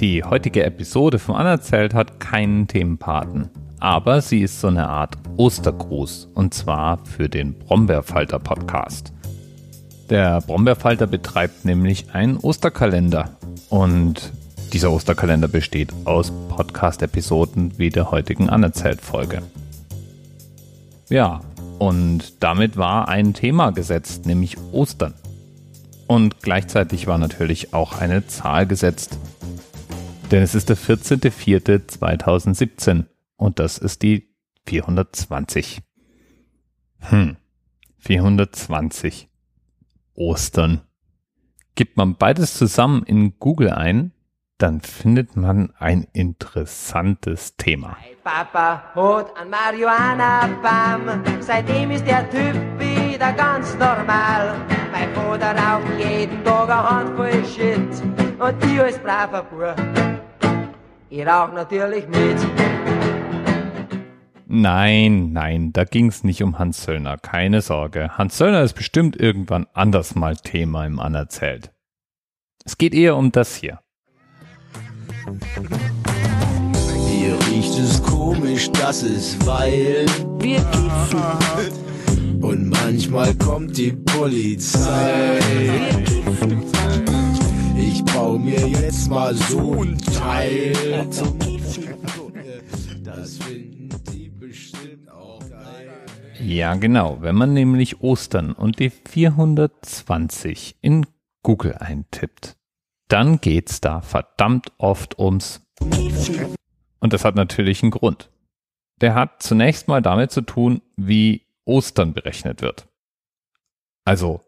Die 0.00 0.22
heutige 0.22 0.62
Episode 0.62 1.18
vom 1.18 1.36
Anerzählt 1.36 1.94
hat 1.94 2.20
keinen 2.20 2.68
Themenpaten, 2.68 3.48
aber 3.80 4.20
sie 4.20 4.42
ist 4.42 4.60
so 4.60 4.68
eine 4.68 4.90
Art 4.90 5.16
Ostergruß 5.38 6.28
und 6.34 6.52
zwar 6.52 6.98
für 7.06 7.30
den 7.30 7.54
Brombeerfalter 7.54 8.38
Podcast. 8.38 9.14
Der 10.10 10.42
Brombeerfalter 10.42 11.06
betreibt 11.06 11.64
nämlich 11.64 12.10
einen 12.12 12.36
Osterkalender 12.36 13.38
und 13.70 14.32
dieser 14.74 14.92
Osterkalender 14.92 15.48
besteht 15.48 15.94
aus 16.04 16.30
Podcast-Episoden 16.50 17.78
wie 17.78 17.88
der 17.88 18.10
heutigen 18.10 18.50
Anerzählt-Folge. 18.50 19.40
Ja, 21.08 21.40
und 21.78 22.42
damit 22.42 22.76
war 22.76 23.08
ein 23.08 23.32
Thema 23.32 23.70
gesetzt, 23.70 24.26
nämlich 24.26 24.58
Ostern. 24.72 25.14
Und 26.06 26.42
gleichzeitig 26.42 27.06
war 27.06 27.16
natürlich 27.16 27.72
auch 27.72 27.98
eine 27.98 28.26
Zahl 28.26 28.66
gesetzt. 28.66 29.18
Denn 30.30 30.42
es 30.42 30.54
ist 30.56 30.68
der 30.68 30.76
14.04.2017 30.76 33.04
und 33.36 33.60
das 33.60 33.78
ist 33.78 34.02
die 34.02 34.28
420. 34.66 35.80
Hm, 36.98 37.36
420. 37.98 39.28
Ostern. 40.14 40.82
Gibt 41.74 41.96
man 41.96 42.16
beides 42.16 42.54
zusammen 42.54 43.02
in 43.04 43.38
Google 43.38 43.70
ein, 43.70 44.12
dann 44.58 44.80
findet 44.80 45.36
man 45.36 45.72
ein 45.78 46.06
interessantes 46.12 47.56
Thema. 47.56 47.96
Mein 48.00 48.16
Papa 48.24 48.82
hat 48.94 49.36
an 49.36 49.50
Marihuana-Baum, 49.50 51.22
seitdem 51.40 51.90
ist 51.90 52.06
der 52.06 52.28
Typ 52.30 52.56
wieder 52.78 53.32
ganz 53.34 53.74
normal. 53.74 54.54
Mein 54.90 55.12
Vater 55.14 55.54
raucht 55.54 55.98
jeden 55.98 56.42
Tag 56.42 56.70
eine 56.70 56.90
Handvoll 56.90 57.44
Shit 57.44 58.02
und 58.38 58.64
ich 58.64 58.80
als 58.80 58.98
braver 58.98 59.42
Bub, 59.42 60.15
ich 61.10 61.26
rauch 61.26 61.52
natürlich 61.52 62.06
mit. 62.08 62.36
Nein, 64.48 65.32
nein, 65.32 65.72
da 65.72 65.84
ging's 65.84 66.24
nicht 66.24 66.42
um 66.42 66.58
Hans 66.58 66.82
Söllner, 66.84 67.18
keine 67.18 67.60
Sorge. 67.60 68.16
Hans 68.16 68.38
Söllner 68.38 68.62
ist 68.62 68.74
bestimmt 68.74 69.16
irgendwann 69.16 69.66
anders 69.74 70.14
mal 70.14 70.36
Thema 70.36 70.86
im 70.86 70.98
Anerzählt. 71.00 71.72
Es 72.64 72.78
geht 72.78 72.94
eher 72.94 73.16
um 73.16 73.32
das 73.32 73.56
hier. 73.56 73.80
Hier 77.08 77.38
riecht 77.48 77.78
es 77.78 78.02
komisch, 78.02 78.70
das 78.70 79.02
ist 79.02 79.44
weil 79.46 80.06
Wir 80.38 80.60
kiffen, 80.60 82.40
und 82.40 82.70
manchmal 82.70 83.34
kommt 83.34 83.76
die 83.76 83.92
Polizei. 83.92 85.38
wir 85.58 86.04
kiffen, 86.04 86.62
Ich 87.88 88.04
baue 88.04 88.38
mir 88.40 88.66
jetzt 88.66 89.08
mal 89.08 89.32
so 89.32 89.82
ein 89.82 89.96
Teil. 89.98 90.72
Das 93.04 93.38
finden 93.38 93.88
die 94.12 94.28
bestimmt 94.28 95.08
auch 95.08 95.38
geil. 95.48 95.88
Ja, 96.40 96.74
genau. 96.74 97.18
Wenn 97.20 97.36
man 97.36 97.52
nämlich 97.52 98.00
Ostern 98.00 98.52
und 98.52 98.80
die 98.80 98.90
420 98.90 100.76
in 100.80 101.06
Google 101.44 101.74
eintippt, 101.74 102.56
dann 103.06 103.40
geht's 103.40 103.80
da 103.80 104.00
verdammt 104.00 104.72
oft 104.78 105.20
ums 105.20 105.64
Und 106.98 107.12
das 107.12 107.24
hat 107.24 107.36
natürlich 107.36 107.84
einen 107.84 107.92
Grund. 107.92 108.30
Der 109.00 109.14
hat 109.14 109.42
zunächst 109.44 109.86
mal 109.86 110.02
damit 110.02 110.32
zu 110.32 110.40
tun, 110.40 110.82
wie 110.96 111.46
Ostern 111.64 112.14
berechnet 112.14 112.62
wird. 112.62 112.88
Also, 114.04 114.40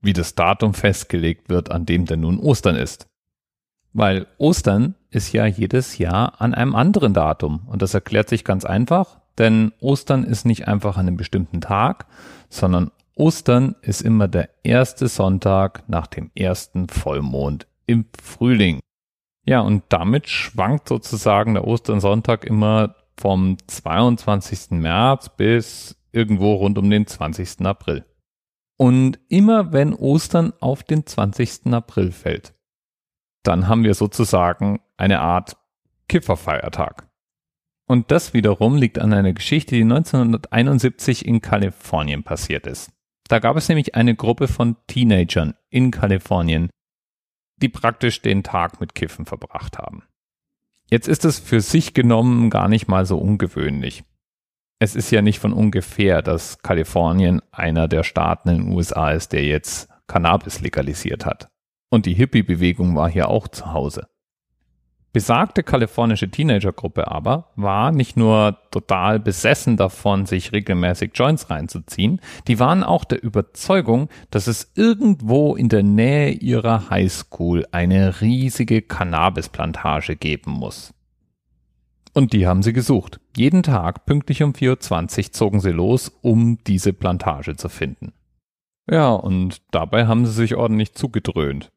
wie 0.00 0.12
das 0.12 0.34
Datum 0.34 0.74
festgelegt 0.74 1.48
wird, 1.48 1.70
an 1.70 1.86
dem 1.86 2.06
denn 2.06 2.20
nun 2.20 2.38
Ostern 2.38 2.76
ist. 2.76 3.06
Weil 3.92 4.26
Ostern 4.38 4.94
ist 5.10 5.32
ja 5.32 5.46
jedes 5.46 5.98
Jahr 5.98 6.40
an 6.40 6.54
einem 6.54 6.74
anderen 6.74 7.12
Datum. 7.12 7.62
Und 7.66 7.82
das 7.82 7.94
erklärt 7.94 8.28
sich 8.28 8.44
ganz 8.44 8.64
einfach, 8.64 9.20
denn 9.38 9.72
Ostern 9.80 10.24
ist 10.24 10.44
nicht 10.44 10.68
einfach 10.68 10.96
an 10.96 11.06
einem 11.06 11.16
bestimmten 11.16 11.60
Tag, 11.60 12.06
sondern 12.48 12.90
Ostern 13.14 13.74
ist 13.82 14.00
immer 14.00 14.28
der 14.28 14.48
erste 14.62 15.08
Sonntag 15.08 15.82
nach 15.88 16.06
dem 16.06 16.30
ersten 16.34 16.88
Vollmond 16.88 17.66
im 17.86 18.06
Frühling. 18.22 18.80
Ja, 19.44 19.60
und 19.60 19.82
damit 19.88 20.28
schwankt 20.28 20.88
sozusagen 20.88 21.54
der 21.54 21.66
Osternsonntag 21.66 22.44
immer 22.44 22.94
vom 23.16 23.56
22. 23.66 24.70
März 24.70 25.30
bis 25.36 25.96
irgendwo 26.12 26.54
rund 26.54 26.78
um 26.78 26.88
den 26.88 27.06
20. 27.06 27.66
April. 27.66 28.04
Und 28.80 29.20
immer 29.28 29.74
wenn 29.74 29.92
Ostern 29.92 30.54
auf 30.58 30.82
den 30.82 31.04
20. 31.04 31.66
April 31.66 32.12
fällt, 32.12 32.54
dann 33.42 33.68
haben 33.68 33.84
wir 33.84 33.92
sozusagen 33.92 34.80
eine 34.96 35.20
Art 35.20 35.58
Kifferfeiertag. 36.08 37.06
Und 37.86 38.10
das 38.10 38.32
wiederum 38.32 38.78
liegt 38.78 38.98
an 38.98 39.12
einer 39.12 39.34
Geschichte, 39.34 39.74
die 39.74 39.82
1971 39.82 41.26
in 41.26 41.42
Kalifornien 41.42 42.22
passiert 42.22 42.66
ist. 42.66 42.90
Da 43.28 43.38
gab 43.38 43.58
es 43.58 43.68
nämlich 43.68 43.96
eine 43.96 44.16
Gruppe 44.16 44.48
von 44.48 44.78
Teenagern 44.86 45.52
in 45.68 45.90
Kalifornien, 45.90 46.70
die 47.56 47.68
praktisch 47.68 48.22
den 48.22 48.42
Tag 48.42 48.80
mit 48.80 48.94
Kiffen 48.94 49.26
verbracht 49.26 49.76
haben. 49.76 50.04
Jetzt 50.88 51.06
ist 51.06 51.26
es 51.26 51.38
für 51.38 51.60
sich 51.60 51.92
genommen 51.92 52.48
gar 52.48 52.68
nicht 52.68 52.88
mal 52.88 53.04
so 53.04 53.18
ungewöhnlich. 53.18 54.04
Es 54.82 54.96
ist 54.96 55.10
ja 55.10 55.20
nicht 55.20 55.40
von 55.40 55.52
ungefähr, 55.52 56.22
dass 56.22 56.62
Kalifornien 56.62 57.42
einer 57.52 57.86
der 57.86 58.02
Staaten 58.02 58.48
in 58.48 58.56
den 58.62 58.72
USA 58.72 59.10
ist, 59.10 59.34
der 59.34 59.44
jetzt 59.44 59.90
Cannabis 60.06 60.62
legalisiert 60.62 61.26
hat. 61.26 61.50
Und 61.90 62.06
die 62.06 62.14
Hippie-Bewegung 62.14 62.96
war 62.96 63.10
hier 63.10 63.28
auch 63.28 63.46
zu 63.46 63.74
Hause. 63.74 64.08
Besagte 65.12 65.62
kalifornische 65.62 66.30
Teenagergruppe 66.30 67.08
aber 67.08 67.50
war 67.56 67.92
nicht 67.92 68.16
nur 68.16 68.56
total 68.70 69.20
besessen 69.20 69.76
davon, 69.76 70.24
sich 70.24 70.52
regelmäßig 70.52 71.10
Joints 71.14 71.50
reinzuziehen, 71.50 72.20
die 72.48 72.58
waren 72.58 72.82
auch 72.82 73.04
der 73.04 73.22
Überzeugung, 73.22 74.08
dass 74.30 74.46
es 74.46 74.72
irgendwo 74.76 75.56
in 75.56 75.68
der 75.68 75.82
Nähe 75.82 76.30
ihrer 76.30 76.88
Highschool 76.88 77.66
eine 77.70 78.22
riesige 78.22 78.80
Cannabisplantage 78.80 80.16
geben 80.16 80.52
muss. 80.52 80.94
Und 82.12 82.32
die 82.32 82.46
haben 82.46 82.62
sie 82.62 82.72
gesucht. 82.72 83.20
Jeden 83.36 83.62
Tag 83.62 84.04
pünktlich 84.04 84.42
um 84.42 84.52
4.20 84.52 85.18
Uhr 85.26 85.32
zogen 85.32 85.60
sie 85.60 85.70
los, 85.70 86.12
um 86.22 86.58
diese 86.66 86.92
Plantage 86.92 87.56
zu 87.56 87.68
finden. 87.68 88.12
Ja, 88.90 89.12
und 89.12 89.62
dabei 89.70 90.06
haben 90.06 90.26
sie 90.26 90.32
sich 90.32 90.56
ordentlich 90.56 90.94
zugedröhnt. 90.94 91.70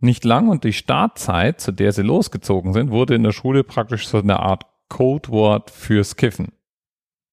Nicht 0.00 0.24
lang 0.24 0.48
und 0.48 0.64
die 0.64 0.72
Startzeit, 0.72 1.60
zu 1.60 1.72
der 1.72 1.92
sie 1.92 2.02
losgezogen 2.02 2.72
sind, 2.72 2.90
wurde 2.90 3.14
in 3.14 3.22
der 3.22 3.32
Schule 3.32 3.62
praktisch 3.62 4.08
so 4.08 4.18
eine 4.18 4.40
Art 4.40 4.64
Codewort 4.88 5.70
fürs 5.70 6.16
Kiffen. 6.16 6.52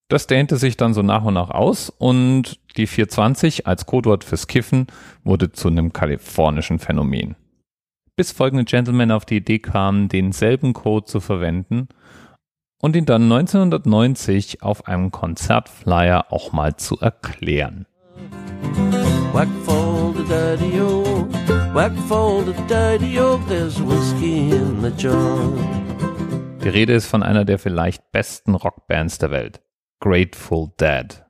Das 0.10 0.28
dehnte 0.28 0.58
sich 0.58 0.78
dann 0.78 0.94
so 0.94 1.02
nach 1.02 1.24
und 1.24 1.34
nach 1.34 1.50
aus 1.50 1.90
und 1.90 2.60
die 2.78 2.88
420 2.88 3.68
als 3.68 3.86
Codewort 3.86 4.24
fürs 4.24 4.48
Kiffen 4.48 4.88
wurde 5.24 5.52
zu 5.52 5.68
einem 5.68 5.92
kalifornischen 5.92 6.80
Phänomen. 6.80 7.36
Bis 8.20 8.32
folgende 8.32 8.66
Gentlemen 8.66 9.12
auf 9.12 9.26
die 9.26 9.38
Idee 9.38 9.60
kamen, 9.60 10.10
denselben 10.10 10.74
Code 10.74 11.06
zu 11.06 11.20
verwenden 11.20 11.88
und 12.82 12.96
ihn 12.96 13.06
dann 13.06 13.32
1990 13.32 14.64
auf 14.64 14.88
einem 14.88 15.12
Konzertflyer 15.12 16.26
auch 16.32 16.52
mal 16.52 16.76
zu 16.78 17.00
erklären. 17.00 17.86
Whack 19.34 19.48
for 19.64 20.16
the 20.18 20.24
daddy-o, 20.28 21.28
whack 21.76 21.96
for 22.08 22.44
the 22.44 22.54
daddy-o, 22.68 23.38
there's 23.48 23.80
whiskey 23.80 24.50
in 24.50 24.82
the 24.82 24.92
jar. 24.98 25.54
Die 26.64 26.70
Rede 26.70 26.94
ist 26.94 27.06
von 27.06 27.22
einer 27.22 27.46
der 27.46 27.60
vielleicht 27.60 28.12
besten 28.12 28.56
Rockbands 28.56 29.20
der 29.20 29.30
Welt, 29.30 29.62
Grateful 30.00 30.72
Dead. 30.80 31.24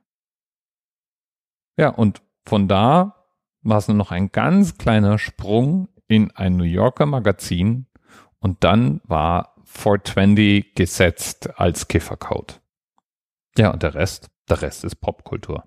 Ja, 1.76 1.90
und 1.90 2.22
von 2.46 2.66
da 2.66 3.26
war 3.60 3.76
es 3.76 3.88
nur 3.88 3.96
noch 3.98 4.10
ein 4.10 4.32
ganz 4.32 4.78
kleiner 4.78 5.18
Sprung 5.18 5.88
in 6.08 6.30
ein 6.32 6.56
New 6.56 6.64
Yorker 6.64 7.06
Magazin 7.06 7.86
und 8.40 8.64
dann 8.64 9.00
war 9.04 9.54
420 9.64 10.74
gesetzt 10.74 11.58
als 11.60 11.86
Kiffercode. 11.88 12.60
Ja, 13.56 13.70
und 13.70 13.82
der 13.82 13.94
Rest, 13.94 14.28
der 14.48 14.62
Rest 14.62 14.84
ist 14.84 14.96
Popkultur. 14.96 15.64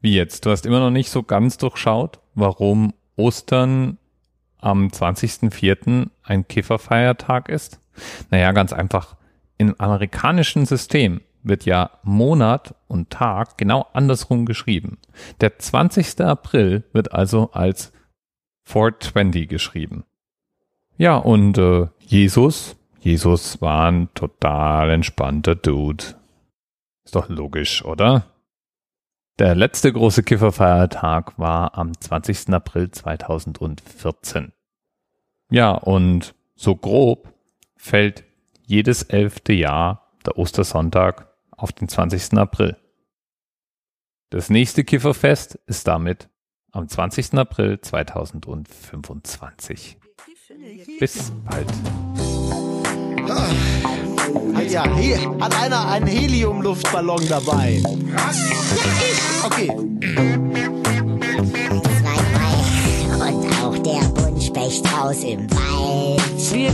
Wie 0.00 0.14
jetzt? 0.14 0.46
Du 0.46 0.50
hast 0.50 0.64
immer 0.64 0.78
noch 0.78 0.90
nicht 0.90 1.10
so 1.10 1.24
ganz 1.24 1.58
durchschaut, 1.58 2.20
warum 2.34 2.94
Ostern 3.16 3.98
am 4.58 4.88
20.04. 4.88 6.08
ein 6.22 6.46
Kifferfeiertag 6.46 7.48
ist? 7.48 7.80
Naja, 8.30 8.52
ganz 8.52 8.72
einfach. 8.72 9.16
Im 9.56 9.74
amerikanischen 9.80 10.66
System 10.66 11.20
wird 11.42 11.64
ja 11.64 11.90
Monat 12.04 12.74
und 12.86 13.10
Tag 13.10 13.58
genau 13.58 13.86
andersrum 13.92 14.46
geschrieben. 14.46 14.98
Der 15.40 15.58
20. 15.58 16.20
April 16.20 16.84
wird 16.92 17.12
also 17.12 17.50
als 17.52 17.92
420 18.68 19.48
geschrieben. 19.48 20.04
Ja, 20.98 21.16
und 21.16 21.56
äh, 21.58 21.86
Jesus, 22.00 22.76
Jesus 23.00 23.60
war 23.62 23.90
ein 23.90 24.12
total 24.14 24.90
entspannter 24.90 25.54
Dude. 25.54 26.04
Ist 27.04 27.14
doch 27.14 27.28
logisch, 27.28 27.84
oder? 27.84 28.26
Der 29.38 29.54
letzte 29.54 29.92
große 29.92 30.22
Kifferfeiertag 30.22 31.38
war 31.38 31.78
am 31.78 31.98
20. 31.98 32.52
April 32.52 32.90
2014. 32.90 34.52
Ja, 35.50 35.70
und 35.70 36.34
So 36.56 36.74
grob 36.74 37.32
fällt 37.76 38.24
jedes 38.62 39.04
elfte 39.04 39.52
Jahr 39.52 40.12
der 40.26 40.36
Ostersonntag 40.36 41.32
auf 41.52 41.72
den 41.72 41.88
20. 41.88 42.36
April. 42.36 42.76
Das 44.30 44.50
nächste 44.50 44.84
Kifferfest 44.84 45.54
ist 45.66 45.86
damit 45.86 46.28
am 46.78 46.88
20. 46.88 47.34
April 47.34 47.78
2025. 47.80 49.96
Bis 51.00 51.32
bald. 51.44 51.66
Ah 54.54 54.60
ja, 54.60 54.96
hier 54.96 55.18
hat 55.40 55.60
einer 55.60 55.88
einen 55.88 56.06
Heliumluftballon 56.06 57.26
dabei. 57.28 57.82
Was? 58.14 58.40
Okay. 59.44 59.72
Zwei 61.98 62.22
Mai 62.38 62.54
und 63.34 63.42
auch 63.62 63.76
der 63.78 64.02
Buntspecht 64.14 64.84
raus 64.94 65.24
im 65.24 65.50
Wald. 65.50 66.52
Wir 66.52 66.70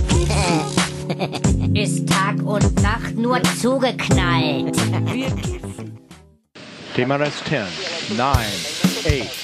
Ist 1.74 2.08
Tag 2.08 2.42
und 2.42 2.82
Nacht 2.82 3.14
nur 3.16 3.40
zugeknallt. 3.60 4.74
TMRS 6.94 7.44
10, 7.44 7.66
9, 8.16 8.36
8. 8.36 9.43